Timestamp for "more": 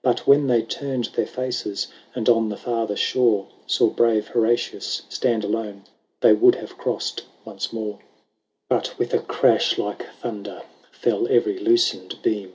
7.74-7.98